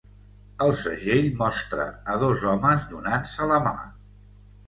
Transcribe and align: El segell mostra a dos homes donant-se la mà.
El 0.67 0.71
segell 0.83 1.27
mostra 1.41 1.85
a 2.13 2.17
dos 2.25 2.45
homes 2.53 2.89
donant-se 2.93 3.51
la 3.53 3.59
mà. 3.67 3.77